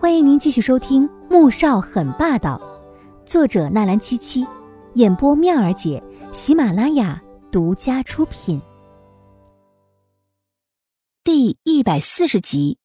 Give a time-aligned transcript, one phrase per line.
[0.00, 2.56] 欢迎您继续收听《穆少很霸道》，
[3.28, 4.46] 作者纳兰七七，
[4.94, 6.00] 演播妙儿姐，
[6.30, 8.62] 喜马拉雅独家出品。
[11.24, 12.78] 第一百四十集。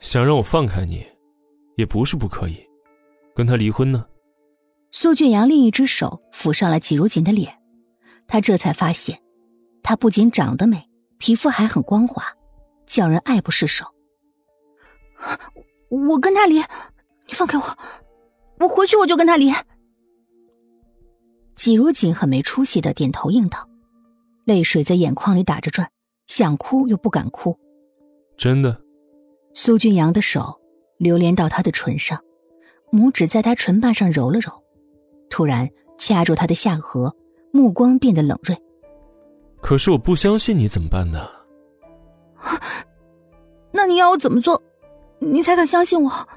[0.00, 1.06] 想让我放开你，
[1.76, 2.66] 也不是不可以，
[3.34, 4.06] 跟他离婚呢？
[4.92, 7.60] 苏俊阳另一只手抚上了季如锦的脸，
[8.26, 9.20] 他这才发现，
[9.82, 10.88] 她不仅长得美，
[11.18, 12.24] 皮肤还很光滑，
[12.86, 13.84] 叫人爱不释手。
[15.88, 16.58] 我跟他离，
[17.26, 17.78] 你放开我，
[18.60, 19.52] 我回去我就跟他离。
[21.54, 23.68] 季如锦很没出息的点头应道，
[24.44, 25.90] 泪水在眼眶里打着转，
[26.26, 27.58] 想哭又不敢哭。
[28.36, 28.82] 真的。
[29.54, 30.60] 苏俊阳的手
[30.98, 32.22] 流连到他的唇上，
[32.92, 34.52] 拇指在他唇瓣上揉了揉，
[35.30, 37.10] 突然掐住他的下颌，
[37.52, 38.54] 目光变得冷锐。
[39.62, 41.26] 可是我不相信你，怎么办呢？
[43.72, 44.62] 那你要我怎么做？
[45.30, 46.28] 你才肯相信我？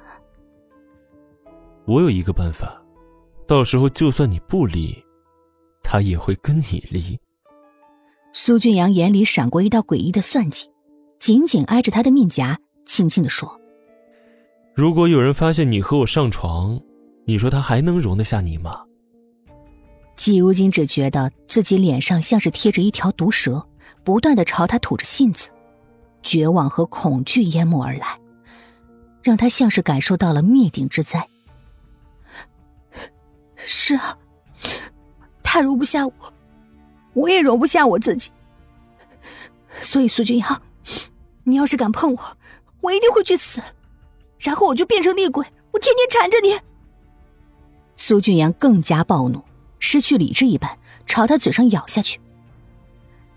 [1.86, 2.82] 我有一个办法，
[3.48, 4.96] 到时候就算你不离，
[5.84, 7.20] 他也会跟你离。
[8.34, 10.70] 苏俊阳眼里闪过一道诡异的算计，
[11.20, 13.60] 紧紧挨着他的面颊，轻轻的说
[14.76, 16.80] ：“如果有人发现你和我上床，
[17.26, 18.86] 你说他还能容得下你吗？”
[20.16, 23.66] 季如今只觉得自己脸上像是贴着一条毒蛇，
[24.04, 25.50] 不断的朝他吐着信子，
[26.22, 28.20] 绝望和恐惧淹没而来。
[29.22, 31.28] 让他像是感受到了灭顶之灾。
[33.56, 34.18] 是啊，
[35.44, 36.14] 他容不下我，
[37.14, 38.32] 我也容不下我自己。
[39.82, 40.62] 所以苏君阳，
[41.44, 42.38] 你要是敢碰我，
[42.82, 43.62] 我一定会去死，
[44.40, 46.60] 然后我就变成厉鬼，我天天缠着你。
[47.98, 49.44] 苏俊阳更加暴怒，
[49.80, 52.20] 失去理智一般，朝他嘴上咬下去。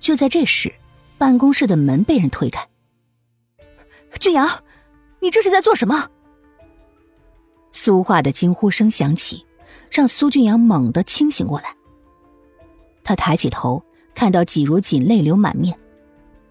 [0.00, 0.72] 就在这时，
[1.18, 2.68] 办公室的门被人推开，
[4.18, 4.62] 俊阳。
[5.22, 6.10] 你这是在做什么？
[7.70, 9.46] 苏画的惊呼声响起，
[9.90, 11.74] 让苏俊阳猛地清醒过来。
[13.04, 13.82] 他抬起头，
[14.14, 15.78] 看到季如锦泪流满面。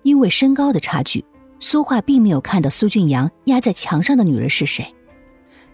[0.04, 1.24] 因为身高的差距，
[1.60, 4.96] 苏画并没有看到苏俊阳压在墙上的女人是谁。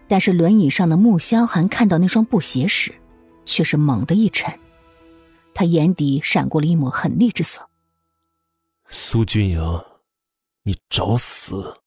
[0.07, 2.93] 但是轮椅上的穆萧寒看到那双布鞋时，
[3.45, 4.59] 却是猛地一沉，
[5.53, 7.69] 他眼底闪过了一抹狠厉之色。
[8.89, 9.85] 苏俊阳，
[10.63, 11.77] 你找死！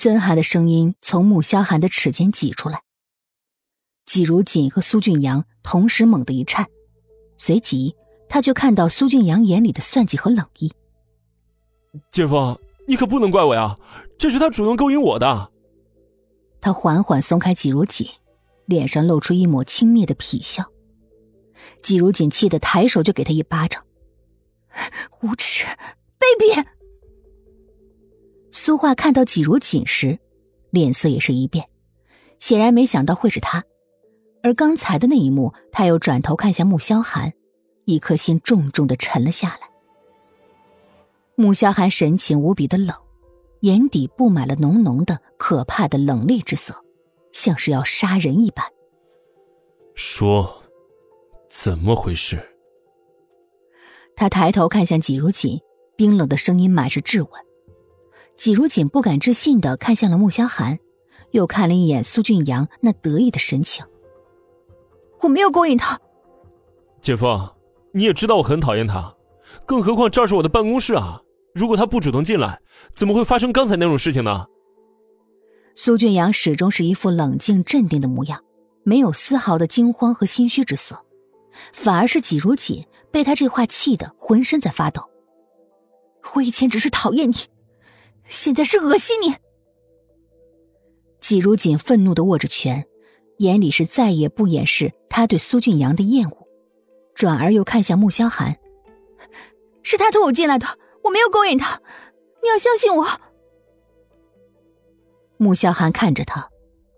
[0.00, 2.84] 森寒的声音从穆萧寒的齿间挤出来。
[4.06, 6.68] 季如锦和苏俊阳同时猛地一颤，
[7.36, 7.96] 随即
[8.28, 10.72] 他就看到苏俊阳眼里的算计和冷意。
[12.12, 13.74] 姐夫，你可不能怪我呀，
[14.16, 15.50] 这是他主动勾引我的。
[16.60, 18.08] 他缓缓松开季如锦，
[18.66, 20.64] 脸上露出一抹轻蔑的痞笑。
[21.82, 23.84] 季如锦气得抬手就给他一巴掌
[25.22, 25.64] ：“无耻，
[26.20, 26.64] 卑鄙！”
[28.68, 30.18] 苏画看到季如锦时，
[30.68, 31.70] 脸色也是一变，
[32.38, 33.64] 显然没想到会是他。
[34.42, 37.32] 而刚才的那一幕，他又转头看向穆萧寒，
[37.86, 39.70] 一颗心重重的沉了下来。
[41.34, 42.94] 穆萧寒神情无比的冷，
[43.60, 46.84] 眼底布满了浓浓的、可怕的冷厉之色，
[47.32, 48.66] 像是要杀人一般。
[49.94, 50.62] 说，
[51.48, 52.38] 怎么回事？
[54.14, 55.58] 他抬头看向季如锦，
[55.96, 57.47] 冰冷的声音满是质问。
[58.38, 60.78] 季如锦不敢置信的看向了穆萧寒，
[61.32, 63.84] 又看了一眼苏俊阳那得意的神情。
[65.20, 66.00] 我没有勾引他，
[67.02, 67.26] 姐夫，
[67.92, 69.12] 你也知道我很讨厌他，
[69.66, 71.20] 更何况这是我的办公室啊！
[71.52, 72.60] 如果他不主动进来，
[72.94, 74.46] 怎么会发生刚才那种事情呢？
[75.74, 78.40] 苏俊阳始终是一副冷静镇定的模样，
[78.84, 81.04] 没有丝毫的惊慌和心虚之色，
[81.72, 85.02] 反而是季如锦被他这话气得浑身在发抖。
[86.34, 87.34] 我以前只是讨厌你。
[88.28, 89.34] 现在是恶心你。
[91.20, 92.86] 季如锦愤怒的握着拳，
[93.38, 96.48] 眼里是再也不掩饰他对苏俊阳的厌恶，
[97.14, 98.56] 转而又看向穆萧寒
[99.82, 100.66] ：“是他拖我进来的，
[101.04, 101.80] 我没有勾引他，
[102.42, 103.06] 你要相信我。”
[105.38, 106.48] 穆萧寒看着他，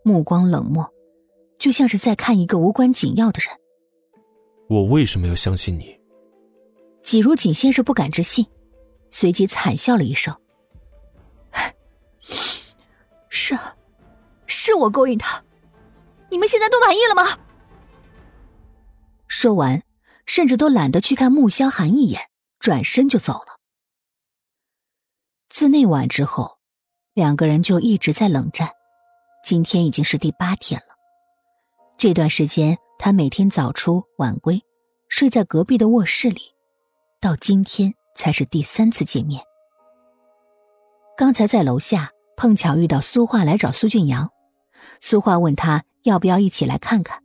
[0.02, 0.92] 目光冷漠，
[1.58, 3.56] 就像是在看一个无关紧要的人。
[4.68, 5.98] 我为什么要相信你？
[7.02, 8.46] 季如锦先是不敢置信，
[9.10, 10.36] 随即惨笑了一声。
[13.28, 13.76] 是啊，
[14.46, 15.42] 是我勾引他，
[16.30, 17.38] 你们现在都满意了吗？
[19.28, 19.82] 说完，
[20.26, 23.60] 甚至都懒得去看穆萧寒一眼，转身就走了。
[25.48, 26.58] 自那晚之后，
[27.14, 28.70] 两个人就一直在冷战，
[29.44, 30.96] 今天已经是第八天了。
[31.96, 34.62] 这段时间，他每天早出晚归，
[35.08, 36.40] 睡在隔壁的卧室里，
[37.20, 39.42] 到今天才是第三次见面。
[41.20, 42.08] 刚才在楼下。
[42.34, 44.30] 碰巧遇到苏画来找苏俊阳，
[45.02, 47.22] 苏画问他要不要一起来看看。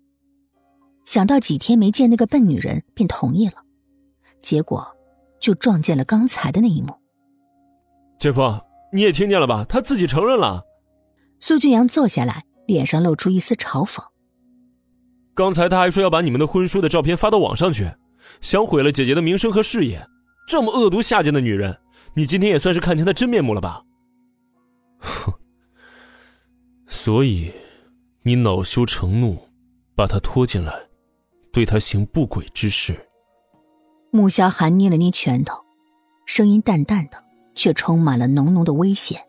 [1.05, 3.63] 想到几天没见那个笨女人，便同意了。
[4.41, 4.85] 结果
[5.39, 6.93] 就撞见了刚才的那一幕。
[8.19, 8.59] 姐夫，
[8.91, 9.65] 你也听见了吧？
[9.69, 10.65] 他自己承认了。
[11.39, 14.03] 苏俊阳坐下来，脸上露出一丝嘲讽。
[15.33, 17.89] 刚才他还说要把你们的婚书的照片发到网上去，
[18.41, 20.05] 想毁了姐姐的名声和事业。
[20.45, 21.79] 这么恶毒下贱的女人，
[22.15, 23.83] 你今天也算是看清他真面目了吧？
[24.99, 25.33] 哼！
[26.87, 27.51] 所以，
[28.23, 29.37] 你恼羞成怒，
[29.95, 30.73] 把他拖进来，
[31.51, 33.07] 对他行不轨之事。
[34.11, 35.61] 穆萧寒捏了捏拳头，
[36.25, 37.21] 声音淡淡的，
[37.53, 39.21] 却充满了浓浓的危险。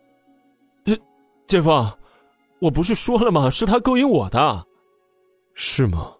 [0.85, 0.97] 姐，
[1.45, 1.69] 姐夫，
[2.59, 3.49] 我不是说了吗？
[3.51, 4.65] 是他勾引我的。
[5.53, 6.13] 是吗？